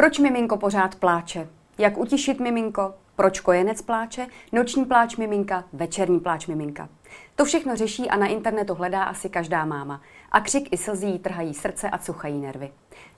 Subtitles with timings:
[0.00, 1.48] Proč miminko pořád pláče?
[1.78, 2.94] Jak utišit miminko?
[3.16, 4.26] Proč kojenec pláče?
[4.52, 6.88] Noční pláč miminka, večerní pláč miminka.
[7.36, 10.00] To všechno řeší a na internetu hledá asi každá máma.
[10.32, 12.70] A křik i slzí trhají srdce a cuchají nervy.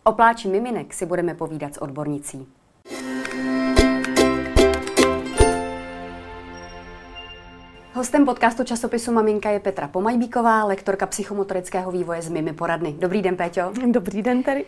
[0.04, 2.46] O pláči miminek si budeme povídat s odbornicí.
[7.92, 12.94] Hostem podcastu časopisu Maminka je Petra Pomajbíková, lektorka psychomotorického vývoje z Mimi poradny.
[12.98, 13.72] Dobrý den, Péťo.
[13.86, 14.64] Dobrý den, tady.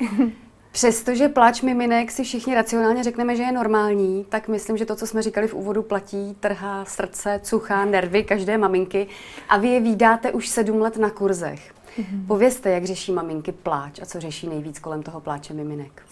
[0.74, 5.06] Přestože pláč miminek si všichni racionálně řekneme, že je normální, tak myslím, že to, co
[5.06, 9.06] jsme říkali v úvodu, platí, trhá srdce, cuchá nervy každé maminky.
[9.48, 11.74] A vy je výdáte už sedm let na kurzech.
[11.98, 12.26] Mm-hmm.
[12.26, 16.02] Povězte, jak řeší maminky pláč a co řeší nejvíc kolem toho pláče miminek.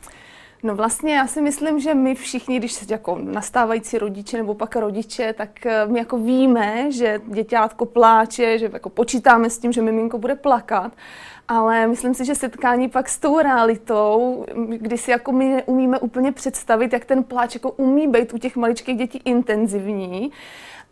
[0.64, 5.32] No vlastně já si myslím, že my všichni, když jako nastávající rodiče nebo pak rodiče,
[5.32, 10.18] tak eh, my jako víme, že děťátko pláče, že jako počítáme s tím, že miminko
[10.18, 10.92] bude plakat,
[11.48, 16.32] ale myslím si, že setkání pak s tou realitou, kdy si jako my neumíme úplně
[16.32, 20.32] představit, jak ten pláč jako umí být u těch maličkých dětí intenzivní,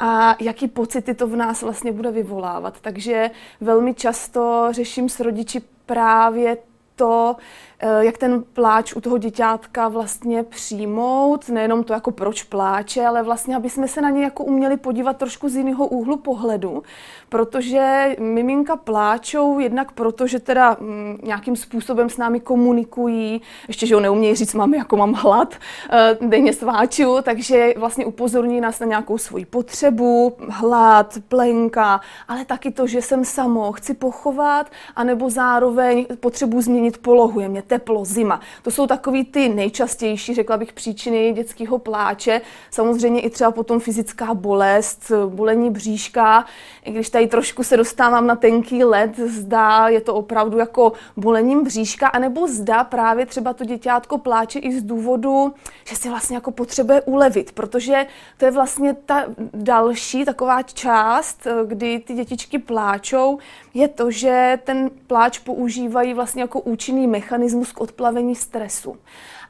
[0.02, 2.80] a jaký pocity to v nás vlastně bude vyvolávat.
[2.80, 6.56] Takže velmi často řeším s rodiči právě
[7.00, 7.36] to,
[7.82, 13.22] Eh, jak ten pláč u toho děťátka vlastně přijmout, nejenom to jako proč pláče, ale
[13.22, 16.82] vlastně, aby jsme se na ně jako uměli podívat trošku z jiného úhlu pohledu,
[17.28, 23.94] protože miminka pláčou jednak proto, že teda mm, nějakým způsobem s námi komunikují, ještě, že
[23.94, 25.54] ho neumějí říct, mám jako mám hlad,
[25.90, 32.70] eh, denně sváču, takže vlastně upozorní nás na nějakou svoji potřebu, hlad, plenka, ale taky
[32.70, 38.40] to, že jsem samo, chci pochovat, anebo zároveň potřebu změnit polohu, je mě teplo, zima.
[38.62, 42.40] To jsou takový ty nejčastější, řekla bych, příčiny dětského pláče.
[42.70, 46.44] Samozřejmě i třeba potom fyzická bolest, bolení bříška.
[46.84, 51.64] I když tady trošku se dostávám na tenký led, zdá je to opravdu jako bolením
[51.64, 56.50] bříška, anebo zdá právě třeba to děťátko pláče i z důvodu, že si vlastně jako
[56.50, 59.24] potřebuje ulevit, protože to je vlastně ta
[59.54, 63.38] další taková část, kdy ty dětičky pláčou,
[63.74, 68.96] je to, že ten pláč používají vlastně jako účinný mechanismus k odplavení stresu.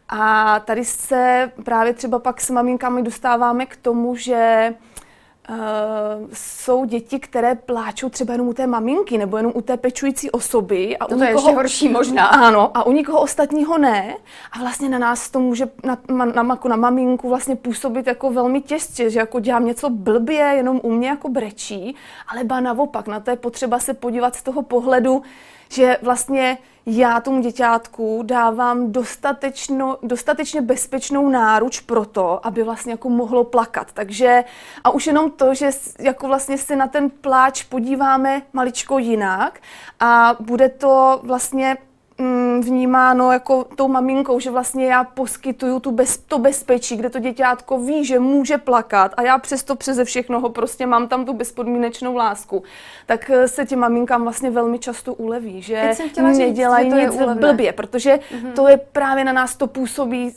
[0.09, 4.75] A tady se právě třeba pak s maminkami dostáváme k tomu, že
[5.51, 5.57] Uh,
[6.33, 10.99] jsou děti, které pláčou třeba jenom u té maminky nebo jenom u té pečující osoby.
[10.99, 12.27] A to u to někoho, je ještě horší možná.
[12.27, 14.15] Ano, a u nikoho ostatního ne.
[14.53, 18.61] A vlastně na nás to může, na, na, na, na maminku vlastně působit jako velmi
[18.61, 21.97] těžce, že jako dělám něco blbě, jenom u mě jako brečí,
[22.29, 25.23] ale ba naopak, na to je potřeba se podívat z toho pohledu,
[25.73, 33.09] že vlastně já tomu děťátku dávám dostatečno, dostatečně bezpečnou náruč pro to, aby vlastně jako
[33.09, 33.93] mohlo plakat.
[33.93, 34.45] Takže
[34.85, 39.61] a už jenom to, že jako vlastně se na ten pláč podíváme maličko jinak
[40.01, 41.77] a bude to vlastně
[42.61, 47.79] vnímáno jako tou maminkou, že vlastně já poskytuju tu bez, to bezpečí, kde to děťátko
[47.79, 52.17] ví, že může plakat a já přesto přeze všechno ho prostě mám tam tu bezpodmínečnou
[52.17, 52.63] lásku,
[53.07, 55.91] tak eh, se těm maminkám vlastně velmi často uleví, že
[56.23, 58.53] nedělají nic blbě, protože mm-hmm.
[58.53, 60.35] to je právě na nás to působí,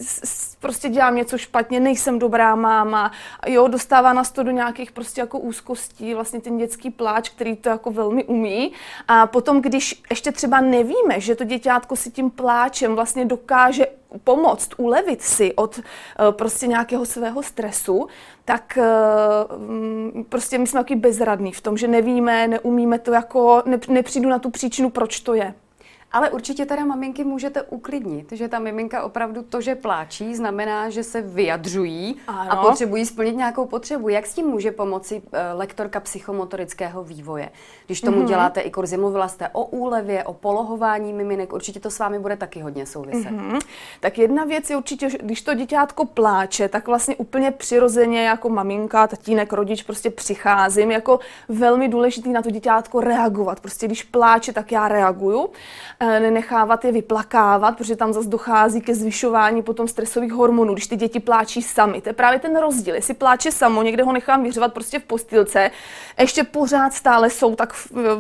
[0.59, 3.11] prostě dělám něco špatně, nejsem dobrá máma,
[3.47, 7.69] jo, dostává nás to do nějakých prostě jako úzkostí, vlastně ten dětský pláč, který to
[7.69, 8.71] jako velmi umí
[9.07, 13.85] a potom, když ještě třeba nevíme, že to dítě začátku si tím pláčem vlastně dokáže
[14.23, 18.07] pomoct, ulevit si od eh, prostě nějakého svého stresu,
[18.45, 18.83] tak eh,
[19.57, 24.39] mm, prostě my jsme taky bezradní v tom, že nevíme, neumíme to jako, nepřijdu na
[24.39, 25.53] tu příčinu, proč to je.
[26.13, 31.03] Ale určitě teda maminky můžete uklidnit, že ta miminka opravdu to, že pláčí, znamená, že
[31.03, 32.51] se vyjadřují ano.
[32.51, 34.09] a potřebují splnit nějakou potřebu.
[34.09, 37.49] Jak s tím může pomoci uh, lektorka psychomotorického vývoje?
[37.85, 38.27] Když tomu mm-hmm.
[38.27, 42.37] děláte i kurzy, mluvila jste o úlevě, o polohování miminek, určitě to s vámi bude
[42.37, 43.31] taky hodně souviset.
[43.31, 43.59] Mm-hmm.
[43.99, 49.07] Tak jedna věc je určitě, když to děťátko pláče, tak vlastně úplně přirozeně jako maminka,
[49.07, 51.19] tatínek, rodič prostě přicházím jako
[51.49, 53.59] velmi důležitý na to děťátko reagovat.
[53.59, 55.49] Prostě když pláče, tak já reaguju.
[56.05, 60.95] Eh, nenechávat je vyplakávat, protože tam zase dochází ke zvyšování potom stresových hormonů, když ty
[60.95, 62.01] děti pláčí sami.
[62.01, 62.95] To je právě ten rozdíl.
[62.95, 65.71] Jestli pláče samo, někde ho nechám vyřvat prostě v postýlce,
[66.19, 67.73] ještě pořád stále jsou tak,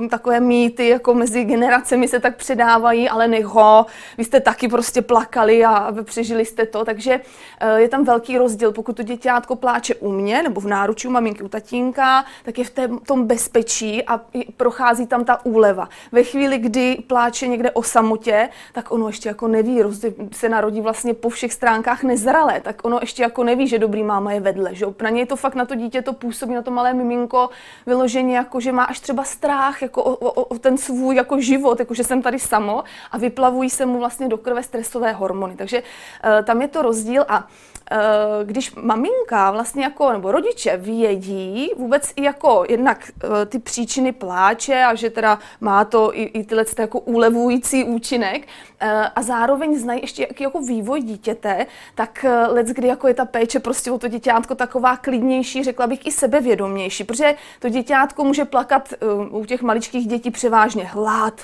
[0.09, 3.85] takové mýty, jako mezi generacemi se tak předávají, ale nech ho,
[4.17, 7.21] vy jste taky prostě plakali a přežili jste to, takže
[7.59, 8.71] eh, je tam velký rozdíl.
[8.71, 12.65] Pokud to děťátko pláče u mě nebo v náručí u maminky, u tatínka, tak je
[12.65, 12.71] v
[13.05, 14.21] tom bezpečí a
[14.57, 15.89] prochází tam ta úleva.
[16.11, 19.81] Ve chvíli, kdy pláče někde o samotě, tak ono ještě jako neví,
[20.31, 24.33] se narodí vlastně po všech stránkách nezralé, tak ono ještě jako neví, že dobrý máma
[24.33, 26.93] je vedle, že na něj to fakt na to dítě to působí, na to malé
[26.93, 27.49] miminko
[27.85, 31.79] vyloženě jako, že má až třeba strach jako o, o, o ten svůj jako život,
[31.79, 35.55] jako že jsem tady samo a vyplavují se mu vlastně do krve stresové hormony.
[35.55, 37.47] Takže uh, tam je to rozdíl a
[38.43, 44.83] když maminka vlastně jako, nebo rodiče vědí vůbec i jako jednak uh, ty příčiny pláče
[44.83, 48.47] a že teda má to i, i tyhle jako úlevující účinek
[49.15, 51.65] a zároveň znají ještě jaký jako vývoj dítěte,
[51.95, 55.87] tak uh, let, kdy jako je ta péče prostě o to děťátko taková klidnější, řekla
[55.87, 58.93] bych i sebevědomější, protože to děťátko může plakat
[59.29, 61.41] uh, u těch maličkých dětí převážně hlad,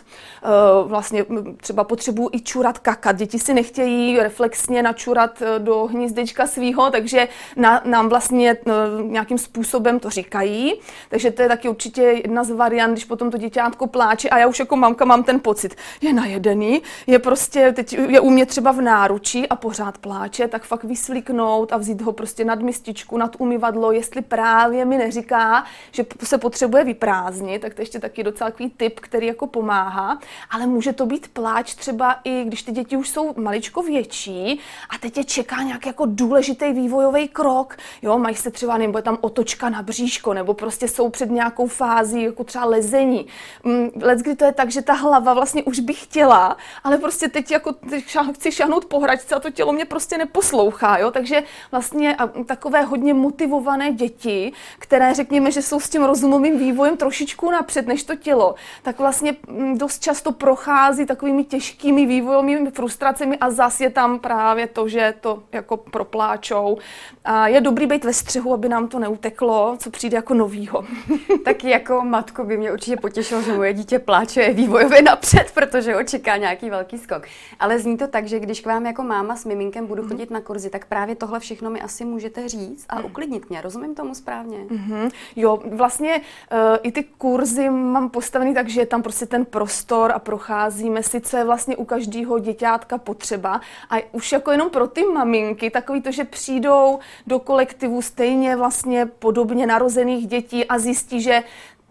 [0.83, 1.25] vlastně
[1.57, 3.15] třeba potřebují i čurat kakat.
[3.15, 8.57] Děti si nechtějí reflexně načurat do hnízdečka svýho, takže na, nám vlastně
[9.01, 10.73] nějakým způsobem to říkají.
[11.09, 14.47] Takže to je taky určitě jedna z variant, když potom to děťátko pláče a já
[14.47, 18.71] už jako mamka mám ten pocit, je najedený, je prostě, teď je u mě třeba
[18.71, 23.35] v náručí a pořád pláče, tak fakt vysvlíknout a vzít ho prostě nad mističku, nad
[23.39, 28.49] umyvadlo, jestli právě mi neříká, že se potřebuje vyprázdnit, tak to je ještě taky docela
[28.49, 32.97] takový tip, který jako pomáhá, ale může to být pláč třeba i když ty děti
[32.97, 34.59] už jsou maličko větší
[34.89, 39.01] a teď je čeká nějaký jako důležitý vývojový krok, jo, mají se třeba, nebo je
[39.01, 43.27] tam otočka na bříško, nebo prostě jsou před nějakou fází, jako třeba lezení.
[43.63, 47.18] Mm, Let, kdy to je tak, že ta hlava vlastně už by chtěla, ale prostě
[47.27, 51.43] teď jako teď chci šahnout po hračce a to tělo mě prostě neposlouchá, jo, takže
[51.71, 57.87] vlastně takové hodně motivované děti, které řekněme, že jsou s tím rozumovým vývojem trošičku napřed
[57.87, 63.81] než to tělo, tak vlastně mm, dost často prochází takovými těžkými vývojovými frustracemi a zas
[63.81, 66.77] je tam právě to, že to jako propláčou.
[67.25, 70.85] A je dobrý být ve střehu, aby nám to neuteklo, co přijde jako novýho.
[71.45, 76.37] tak jako matko by mě určitě potěšilo, že moje dítě pláče vývojově napřed, protože očeká
[76.37, 77.23] nějaký velký skok.
[77.59, 80.11] Ale zní to tak, že když k vám jako máma s miminkem budu mhm.
[80.11, 80.33] chodit mm-hmm.
[80.33, 83.05] na kurzy, tak právě tohle všechno mi asi můžete říct a mhm.
[83.05, 83.61] uklidnit mě.
[83.61, 84.57] Rozumím tomu správně?
[84.57, 85.11] Mm-hmm.
[85.35, 90.11] Jo, vlastně uh, i ty kurzy mám postavený tak, že je tam prostě ten prostor
[90.11, 93.61] a procházíme si, co je vlastně u každého děťátka potřeba.
[93.89, 99.05] A už jako jenom pro ty maminky, takový to, že přijdou do kolektivu stejně vlastně
[99.05, 101.43] podobně narozených dětí a zjistí, že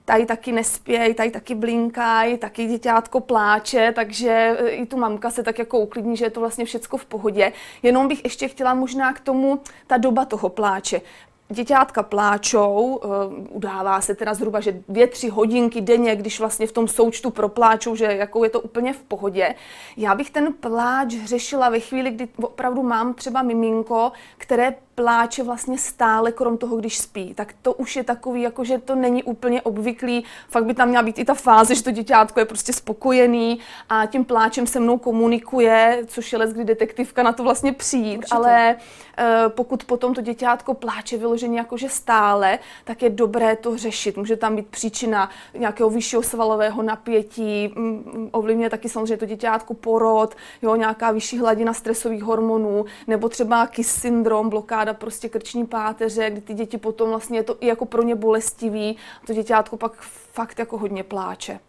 [0.08, 5.42] tady taky nespějí, tady taky blinkají, taky děťátko pláče, takže e, i tu mamka se
[5.42, 7.52] tak jako uklidní, že je to vlastně všecko v pohodě.
[7.82, 11.00] Jenom bych ještě chtěla možná k tomu ta doba toho pláče.
[11.48, 13.08] Děťátka pláčou, eh,
[13.50, 17.96] udává se teda zhruba, že dvě, tři hodinky denně, když vlastně v tom součtu propláčou,
[17.96, 19.54] že jako je to úplně v pohodě.
[19.96, 25.78] Já bych ten pláč řešila ve chvíli, kdy opravdu mám třeba miminko, které pláče vlastně
[25.78, 27.34] stále krom toho, když spí.
[27.34, 30.24] Tak to už je takový, jako že to není úplně obvyklý.
[30.48, 33.58] Fakt by tam měla být i ta fáze, že to děťátko je prostě spokojený
[33.88, 38.18] a tím pláčem se mnou komunikuje, což je les, kdy detektivka na to vlastně přijít.
[38.18, 38.34] Určitě.
[38.34, 44.16] Ale uh, pokud potom to děťátko pláče vyloženě jakože stále, tak je dobré to řešit.
[44.16, 50.34] Může tam být příčina nějakého vyššího svalového napětí, mm, ovlivňuje taky samozřejmě to děťátko porod,
[50.62, 56.30] jo, nějaká vyšší hladina stresových hormonů, nebo třeba KIS syndrom, blokáda záda, prostě krční páteře,
[56.30, 58.96] kdy ty děti potom vlastně je to i jako pro ně bolestivý.
[59.26, 59.92] To děťátko pak
[60.32, 61.60] fakt jako hodně pláče.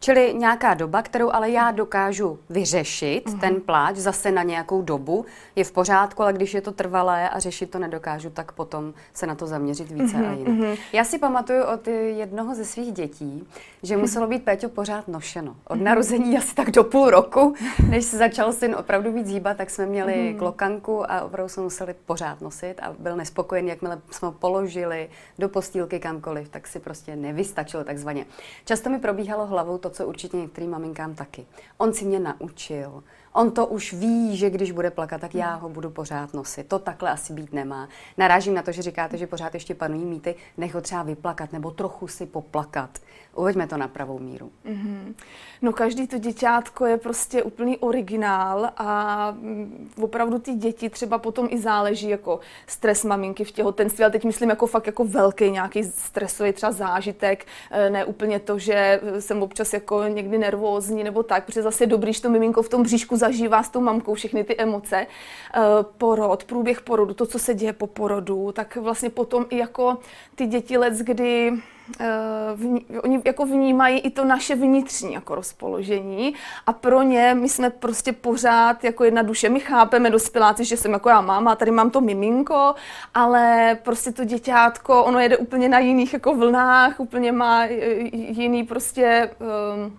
[0.00, 3.40] Čili nějaká doba, kterou ale já dokážu vyřešit, mm-hmm.
[3.40, 7.38] ten pláč zase na nějakou dobu, je v pořádku, ale když je to trvalé a
[7.38, 10.30] řešit to nedokážu, tak potom se na to zaměřit více mm-hmm.
[10.30, 10.54] a jinak.
[10.54, 10.78] Mm-hmm.
[10.92, 13.48] Já si pamatuju od jednoho ze svých dětí,
[13.82, 15.56] že muselo být Péťo pořád nošeno.
[15.68, 17.54] Od narození asi tak do půl roku,
[17.88, 20.38] než se začal syn opravdu víc hýbat, tak jsme měli mm-hmm.
[20.38, 25.48] klokanku a opravdu jsme museli pořád nosit a byl nespokojený, jakmile jsme ho položili do
[25.48, 28.26] postýlky kamkoliv, tak si prostě nevystačilo takzvaně.
[28.64, 31.46] Často mi probíhalo hlavou to, to, co určitě některým maminkám taky.
[31.76, 33.02] On si mě naučil,
[33.38, 36.68] On to už ví, že když bude plakat, tak já ho budu pořád nosit.
[36.68, 37.88] To takhle asi být nemá.
[38.16, 41.70] Narážím na to, že říkáte, že pořád ještě panují mýty, nech ho třeba vyplakat nebo
[41.70, 42.90] trochu si poplakat.
[43.34, 44.50] Uveďme to na pravou míru.
[44.66, 45.14] Mm-hmm.
[45.62, 51.48] No každý to děťátko je prostě úplný originál a mm, opravdu ty děti třeba potom
[51.50, 55.84] i záleží jako stres maminky v těhotenství, ale teď myslím jako fakt jako velký nějaký
[55.84, 61.44] stresový třeba zážitek, e, ne úplně to, že jsem občas jako někdy nervózní nebo tak,
[61.44, 64.44] protože zase je dobrý, že to miminko v tom bříšku zažívá s tou mamkou všechny
[64.44, 65.60] ty emoce, eh,
[65.98, 69.98] porod, průběh porodu, to, co se děje po porodu, tak vlastně potom i jako
[70.34, 71.52] ty děti let, kdy
[71.88, 76.34] Uh, vní, oni jako vnímají i to naše vnitřní jako rozpoložení
[76.66, 79.48] a pro ně my jsme prostě pořád jako jedna duše.
[79.48, 82.74] My chápeme dospěláci, že jsem jako já máma, tady mám to miminko,
[83.14, 87.64] ale prostě to děťátko, ono jede úplně na jiných jako vlnách, úplně má
[88.12, 89.98] jiný prostě um,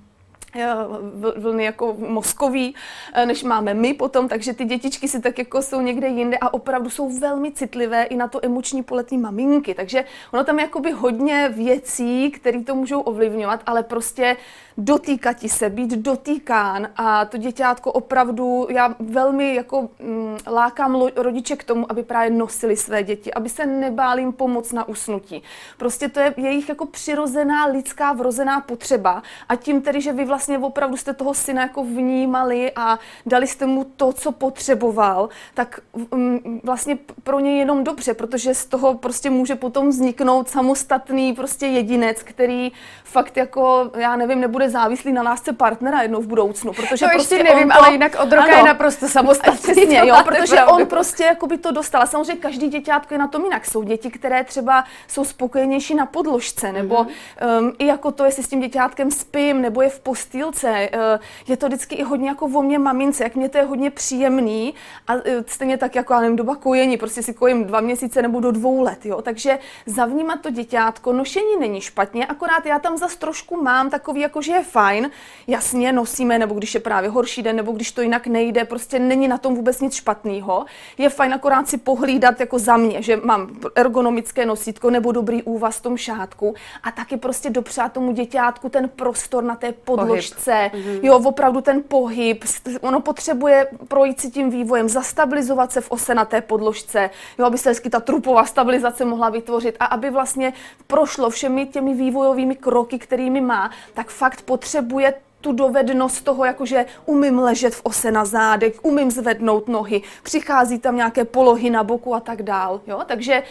[1.37, 2.75] vlny jako mozkový,
[3.13, 6.53] eh, než máme my potom, takže ty dětičky si tak jako jsou někde jinde a
[6.53, 10.91] opravdu jsou velmi citlivé i na to emoční poletní maminky, takže ono tam je jakoby
[10.91, 14.37] hodně věcí, které to můžou ovlivňovat, ale prostě
[14.79, 16.89] dotýkat se, být dotýkán.
[16.95, 22.77] A to děťátko opravdu, já velmi jako mm, lákám rodiče k tomu, aby právě nosili
[22.77, 25.43] své děti, aby se nebáli jim pomoct na usnutí.
[25.77, 29.23] Prostě to je jejich jako přirozená lidská vrozená potřeba.
[29.49, 33.65] A tím tedy, že vy vlastně opravdu jste toho syna jako vnímali a dali jste
[33.65, 35.79] mu to, co potřeboval, tak
[36.11, 41.65] mm, vlastně pro něj jenom dobře, protože z toho prostě může potom vzniknout samostatný prostě
[41.65, 42.71] jedinec, který
[43.03, 47.35] fakt jako, já nevím, nebude závislý na lásce partnera jednou v budoucnu, protože to prostě
[47.35, 49.59] ještě nevím, to, ale jinak od roka ano, je naprosto samostatný.
[49.61, 50.75] Přesně, jo, protože pravdu.
[50.75, 52.07] on prostě jako by to dostal.
[52.07, 53.65] Samozřejmě každý děťátko je na tom jinak.
[53.65, 57.59] Jsou děti, které třeba jsou spokojenější na podložce, nebo mm-hmm.
[57.59, 60.28] um, i jako to, jestli s tím děťátkem spím, nebo je v postýlce.
[60.33, 63.91] Uh, je to vždycky i hodně jako o mě mamince, jak mě to je hodně
[63.91, 64.73] příjemný
[65.07, 68.39] a uh, stejně tak jako, já nevím, doba kojení, prostě si kojím dva měsíce nebo
[68.39, 69.21] do dvou let, jo.
[69.21, 74.41] Takže zavnímat to děťátko, nošení není špatně, akorát já tam zas trošku mám takový, jako
[74.41, 75.11] že je fajn,
[75.47, 79.27] jasně nosíme, nebo když je právě horší den, nebo když to jinak nejde, prostě není
[79.27, 80.65] na tom vůbec nic špatného.
[80.97, 85.77] Je fajn akorát si pohlídat jako za mě, že mám ergonomické nosítko nebo dobrý úvaz
[85.77, 90.71] v tom šátku a taky prostě dopřát tomu děťátku ten prostor na té podložce, pohyb.
[90.73, 90.99] Mhm.
[91.01, 92.43] jo, opravdu ten pohyb,
[92.81, 97.09] ono potřebuje projít si tím vývojem, zastabilizovat se v ose na té podložce,
[97.39, 100.53] jo, aby se hezky ta trupová stabilizace mohla vytvořit a aby vlastně
[100.87, 107.39] prošlo všemi těmi vývojovými kroky, kterými má, tak fakt potřebuje tu dovednost toho, jakože umím
[107.39, 112.19] ležet v ose na zádech, umím zvednout nohy, přichází tam nějaké polohy na boku a
[112.19, 112.81] tak dál.
[112.87, 113.01] Jo?
[113.05, 113.43] Takže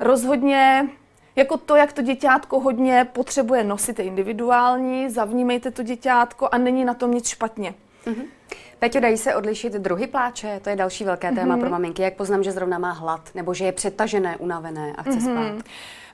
[0.00, 0.88] rozhodně
[1.36, 6.84] jako to, jak to děťátko hodně potřebuje nosit, je individuální, zavnímejte to děťátko a není
[6.84, 7.74] na tom nic špatně.
[8.06, 8.24] Mm-hmm.
[8.78, 10.60] Peťo, dají se odlišit druhy pláče?
[10.64, 11.60] To je další velké téma mm-hmm.
[11.60, 12.02] pro maminky.
[12.02, 15.52] Jak poznám, že zrovna má hlad, nebo že je přetažené, unavené a chce mm-hmm.
[15.52, 15.64] spát?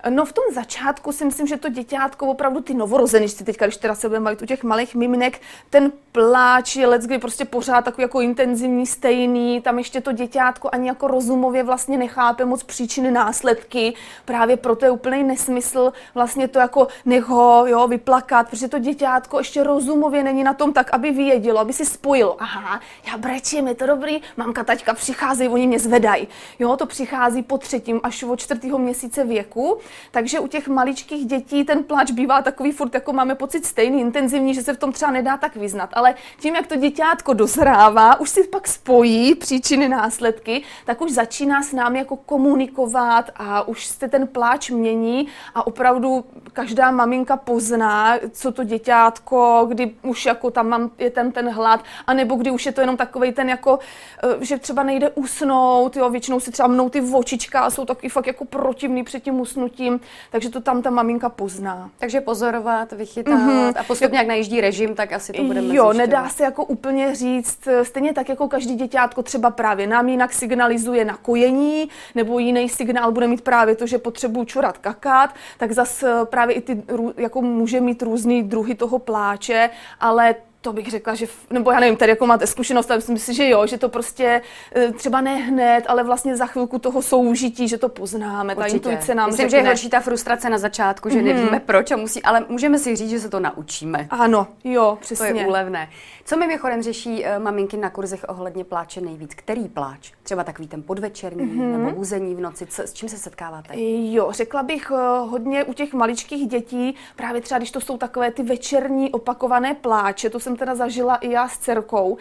[0.09, 3.95] No v tom začátku si myslím, že to děťátko, opravdu ty novorozeničci, teďka, když teda
[3.95, 5.41] se budeme bavit u těch malých miminek,
[5.71, 10.69] ten pláč je let, kdy prostě pořád takový jako intenzivní, stejný, tam ještě to děťátko
[10.73, 16.59] ani jako rozumově vlastně nechápe moc příčiny, následky, právě proto je úplný nesmysl vlastně to
[16.59, 21.11] jako nech ho, jo, vyplakat, protože to děťátko ještě rozumově není na tom tak, aby
[21.11, 25.79] vědělo, aby si spojilo, aha, já brečím, je to dobrý, mamka, taťka přicházejí, oni mě
[25.79, 26.29] zvedají,
[26.59, 29.79] jo, to přichází po třetím až od čtvrtého měsíce věku,
[30.11, 34.55] takže u těch maličkých dětí ten pláč bývá takový furt, jako máme pocit stejný, intenzivní,
[34.55, 35.91] že se v tom třeba nedá tak vyznat.
[35.93, 41.63] Ale tím, jak to děťátko dozrává, už si pak spojí příčiny, následky, tak už začíná
[41.63, 48.19] s námi jako komunikovat a už se ten pláč mění a opravdu každá maminka pozná,
[48.33, 52.67] co to děťátko, kdy už jako tam mám, je ten, ten hlad, anebo kdy už
[52.67, 53.79] je to jenom takový ten jako,
[54.23, 58.09] eh, že třeba nejde usnout, jo, většinou si třeba mnou ty očička a jsou taky
[58.09, 61.91] fakt jako protivný před tím usnutím tím, takže to tam ta maminka pozná.
[61.99, 63.81] Takže pozorovat, vychytávat mm-hmm.
[63.81, 67.69] a postupně jak najíždí režim, tak asi to budeme Jo, nedá se jako úplně říct,
[67.83, 73.13] stejně tak jako každý děťátko třeba právě nám jinak signalizuje na kojení, nebo jiný signál
[73.13, 76.83] bude mít právě to, že potřebuju čurat kakát, tak zase právě i ty,
[77.17, 79.71] jako může mít různý druhy toho pláče,
[80.01, 83.35] ale to bych řekla, že, nebo já nevím, tady jako máte zkušenost, ale myslím si,
[83.35, 84.43] že jo, že to prostě
[84.77, 88.77] e, třeba ne hned, ale vlastně za chvilku toho soužití, že to poznáme, ta Určitě.
[88.77, 89.59] intuice nám Myslím, řekne.
[89.59, 91.25] že je horší ta frustrace na začátku, že mm-hmm.
[91.25, 94.07] nevíme proč a musí, ale můžeme si říct, že se to naučíme.
[94.11, 95.33] Ano, jo, přesně.
[95.33, 95.89] To je úlevné.
[96.25, 99.35] Co mimochodem řeší uh, maminky na kurzech ohledně pláče nejvíc?
[99.35, 100.13] Který pláč?
[100.31, 101.79] Třeba takový ten podvečerní mm-hmm.
[101.79, 102.67] nebo buzení v noci?
[102.67, 103.73] Co, s čím se setkáváte?
[104.13, 104.99] Jo, řekla bych uh,
[105.31, 110.31] hodně u těch maličkých dětí, právě třeba když to jsou takové ty večerní opakované pláče,
[110.31, 112.17] to jsem teda zažila i já s dcerkou, uh,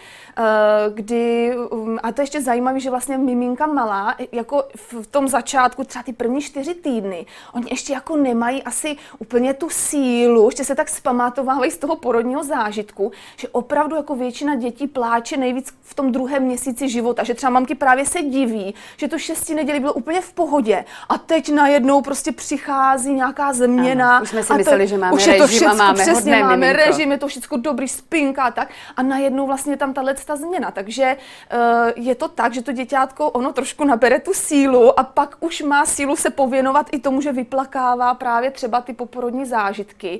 [0.93, 5.83] kdy, um, a to je ještě zajímavé, že vlastně miminka malá, jako v tom začátku,
[5.83, 10.75] třeba ty první čtyři týdny, oni ještě jako nemají asi úplně tu sílu, ještě se
[10.75, 16.11] tak zpamatovávají z toho porodního zážitku, že opravdu jako většina dětí pláče nejvíc v tom
[16.11, 20.21] druhém měsíci života, že třeba mamky právě se diví, že to šestí neděli bylo úplně
[20.21, 24.15] v pohodě a teď najednou prostě přichází nějaká změna.
[24.15, 26.31] Ano, už jsme si mysleli, že máme už režim je to všecko, a máme přesně,
[26.31, 26.85] máme miminko.
[26.85, 30.71] režim, je to všechno dobrý, spinka a tak a najednou vlastně tam tahle ta změna.
[30.71, 35.35] Takže uh, je to tak, že to děťátko ono trošku nabere tu sílu a pak
[35.39, 40.19] už má sílu se pověnovat i tomu, že vyplakává právě třeba ty poporodní zážitky.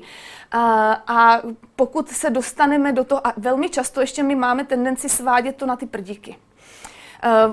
[0.54, 0.60] Uh,
[1.06, 1.40] a
[1.76, 5.76] pokud se dostaneme do toho, a velmi často ještě my máme tendenci svádět to na
[5.76, 6.36] ty prdíky.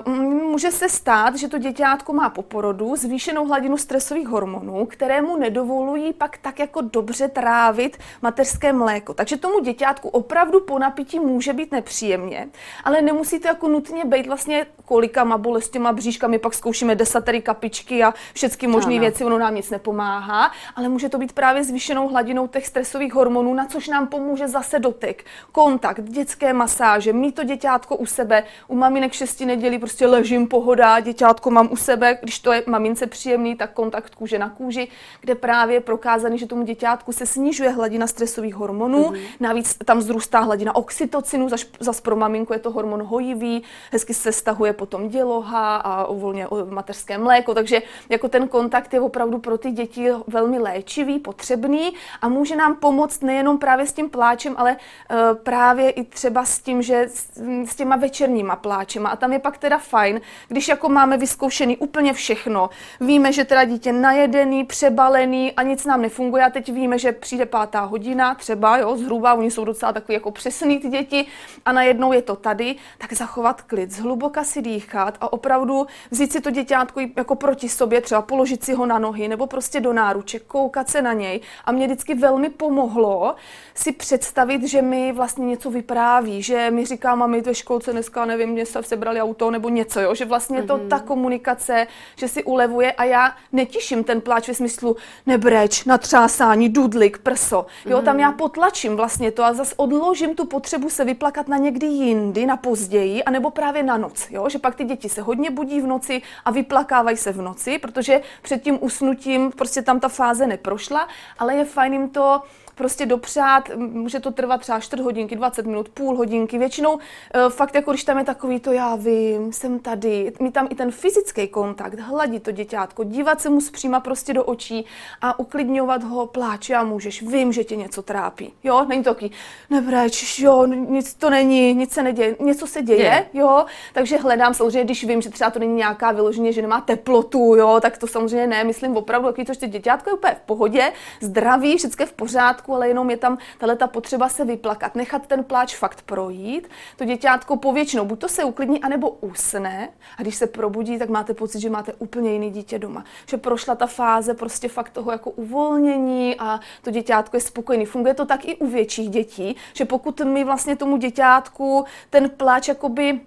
[0.06, 5.22] Uh, může se stát, že to děťátko má po porodu zvýšenou hladinu stresových hormonů, které
[5.22, 9.14] mu nedovolují pak tak jako dobře trávit mateřské mléko.
[9.14, 12.48] Takže tomu děťátku opravdu po napití může být nepříjemně,
[12.84, 18.14] ale nemusí to jako nutně být vlastně kolikama bolestěma bříškami, pak zkoušíme desatery kapičky a
[18.34, 22.66] všechny možné věci, ono nám nic nepomáhá, ale může to být právě zvýšenou hladinou těch
[22.66, 28.06] stresových hormonů, na což nám pomůže zase dotek, kontakt, dětské masáže, mít to děťátko u
[28.06, 32.62] sebe, u maminek šesti nedělí prostě ležím, pohoda, děťátko mám u sebe, když to je
[32.66, 34.88] mamince příjemný, tak kontakt kůže na kůži,
[35.20, 39.20] kde právě je prokázaný, že tomu děťátku se snižuje hladina stresových hormonů, mm-hmm.
[39.40, 43.62] navíc tam zrůstá hladina oxytocinu, zase zas pro maminku je to hormon hojivý,
[43.92, 49.38] hezky se stahuje potom děloha a uvolně mateřské mléko, takže jako ten kontakt je opravdu
[49.38, 54.54] pro ty děti velmi léčivý, potřebný a může nám pomoct nejenom právě s tím pláčem,
[54.56, 57.26] ale uh, právě i třeba s tím, že s,
[57.66, 59.08] s těma večerníma pláčema.
[59.08, 62.70] A tam je pak teda fajn, když jako máme vyzkoušený úplně všechno.
[63.00, 66.44] Víme, že teda dítě najedený, přebalený a nic nám nefunguje.
[66.44, 70.30] A teď víme, že přijde pátá hodina, třeba, jo, zhruba, oni jsou docela takový jako
[70.30, 71.26] přesný ty děti
[71.64, 76.40] a najednou je to tady, tak zachovat klid, zhluboka si dýchat a opravdu vzít si
[76.40, 80.38] to děťátko jako proti sobě, třeba položit si ho na nohy nebo prostě do náruče,
[80.38, 81.40] koukat se na něj.
[81.64, 83.34] A mě vždycky velmi pomohlo
[83.74, 88.48] si představit, že mi vlastně něco vypráví, že mi říká, mami, ve školce dneska, nevím,
[88.48, 90.14] mě se sebrali auto nebo něco, jo?
[90.14, 90.88] že vlastně to mm-hmm.
[90.88, 97.18] ta komunikace, že si ulevuje a já netěším ten pláč ve smyslu nebreč, natřásání, dudlik,
[97.18, 97.66] prso.
[97.86, 98.04] Jo, mm-hmm.
[98.04, 102.46] tam já potlačím vlastně to a zase odložím tu potřebu se vyplakat na někdy jindy,
[102.46, 104.26] na později, anebo právě na noc.
[104.30, 104.48] Jo?
[104.48, 108.20] Že pak ty děti se hodně budí v noci a vyplakávají se v noci, protože
[108.42, 112.42] před tím usnutím prostě tam ta fáze neprošla, ale je fajn jim to
[112.78, 116.58] prostě dopřát, může to trvat třeba 4 hodinky, 20 minut, půl hodinky.
[116.58, 117.00] Většinou uh,
[117.48, 120.90] fakt jako když tam je takový to já vím, jsem tady, mít tam i ten
[120.90, 124.84] fyzický kontakt, hladit to děťátko, dívat se mu zpříma prostě do očí
[125.20, 128.52] a uklidňovat ho, pláč, já můžeš, vím, že tě něco trápí.
[128.64, 129.30] Jo, není to takový,
[129.70, 133.26] nebreč, jo, nic to není, nic se neděje, něco se děje, je.
[133.32, 137.54] jo, takže hledám samozřejmě, když vím, že třeba to není nějaká vyloženě, že nemá teplotu,
[137.56, 140.92] jo, tak to samozřejmě ne, myslím opravdu, takový to, že děťátko je úplně v pohodě,
[141.20, 145.26] zdraví, všechno v pořádku, pořádku, ale jenom je tam tahle ta potřeba se vyplakat, nechat
[145.26, 146.68] ten pláč fakt projít.
[146.96, 149.88] To děťátko povětšinou buď to se uklidní, anebo usne
[150.18, 153.04] a když se probudí, tak máte pocit, že máte úplně jiný dítě doma.
[153.26, 157.84] Že prošla ta fáze prostě fakt toho jako uvolnění a to děťátko je spokojený.
[157.84, 162.68] Funguje to tak i u větších dětí, že pokud my vlastně tomu děťátku ten pláč
[162.68, 163.20] jakoby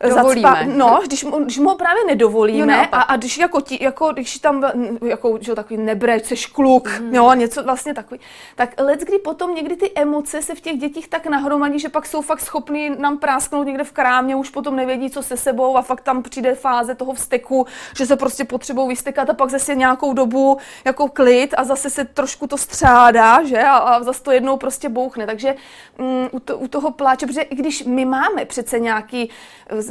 [0.00, 0.48] dovolíme.
[0.48, 4.12] Zacpa, no, když, když mu ho právě nedovolíme no, a, a když jako, ti, jako
[4.12, 4.64] když tam
[5.06, 7.14] jako, že takový nebreč, seš kluk, mm.
[7.14, 8.20] jo, něco vlastně takový,
[8.54, 12.06] tak let, kdy potom někdy ty emoce se v těch dětích tak nahromadí, že pak
[12.06, 15.82] jsou fakt schopní nám prásknout někde v krámě, už potom nevědí, co se sebou a
[15.82, 20.12] fakt tam přijde fáze toho vzteku, že se prostě potřebují vystekat a pak zase nějakou
[20.12, 24.56] dobu jako klid a zase se trošku to střádá, že, a, a zase to jednou
[24.56, 25.26] prostě bouchne.
[25.26, 25.54] Takže
[25.98, 29.30] mm, u, to, u toho pláče, protože i když my máme přece nějaký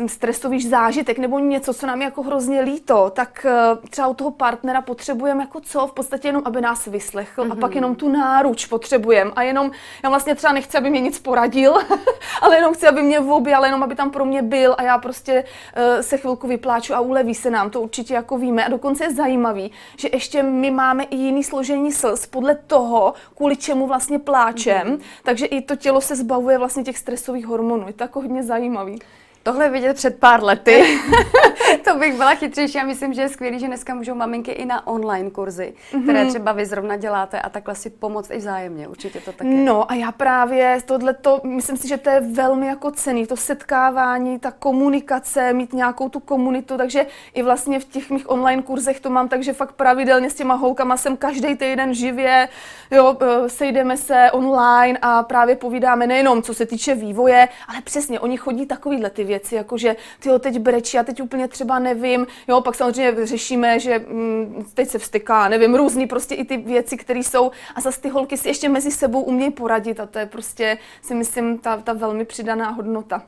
[0.05, 4.31] stresový zážitek nebo něco, co nám je jako hrozně líto, tak eh, třeba u toho
[4.31, 5.87] partnera potřebujeme jako co?
[5.87, 7.51] V podstatě jenom, aby nás vyslechl mm-hmm.
[7.51, 7.77] a pak mhm.
[7.77, 9.71] jenom tu náruč potřebujeme a jenom,
[10.03, 11.77] já vlastně třeba nechci, aby mě nic poradil,
[12.41, 15.43] ale jenom chci, aby mě objal, jenom aby tam pro mě byl a já prostě
[15.43, 19.13] uh, se chvilku vypláču a uleví se nám, to určitě jako víme a dokonce je
[19.13, 24.87] zajímavý, že ještě my máme i jiný složení slz podle toho, kvůli čemu vlastně pláčem,
[24.87, 25.01] mm-hmm.
[25.23, 27.87] takže i to tělo se zbavuje vlastně těch stresových hormonů.
[27.87, 28.99] Je to jako hodně zajímavý.
[29.47, 30.99] Tohle vidět před pár lety,
[31.83, 34.87] to bych byla chytřejší a myslím, že je skvělé, že dneska můžou maminky i na
[34.87, 36.03] online kurzy, mm-hmm.
[36.03, 38.87] které třeba vy zrovna děláte a takhle si pomoct i vzájemně.
[38.87, 39.49] Určitě to taky.
[39.49, 43.37] No a já právě tohle to, myslím si, že to je velmi jako cený, to
[43.37, 48.99] setkávání, ta komunikace, mít nějakou tu komunitu, takže i vlastně v těch mých online kurzech
[48.99, 52.49] to mám, takže fakt pravidelně s těma holkama jsem každý týden živě,
[52.91, 58.19] jo, e, sejdeme se online a právě povídáme nejenom co se týče vývoje, ale přesně,
[58.19, 61.79] oni chodí takovýhle ty věci věci, jako že ty teď brečí a teď úplně třeba
[61.79, 66.57] nevím, jo, pak samozřejmě řešíme, že hm, teď se vstyká, nevím, různý prostě i ty
[66.57, 70.19] věci, které jsou a zase ty holky si ještě mezi sebou umějí poradit a to
[70.19, 73.23] je prostě si myslím ta, ta velmi přidaná hodnota.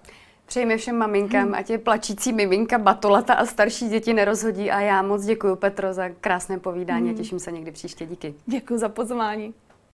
[0.46, 1.54] Přejeme všem maminkám, hmm.
[1.54, 4.72] ať je plačící miminka, batolata a starší děti nerozhodí.
[4.72, 7.16] A já moc děkuji Petro za krásné povídání hmm.
[7.16, 8.06] a těším se někdy příště.
[8.06, 8.34] Díky.
[8.46, 9.54] Děkuji za pozvání.